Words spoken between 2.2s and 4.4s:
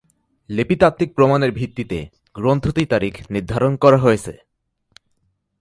গ্রন্থটির তারিখ নির্ধারণ করা হয়েছে।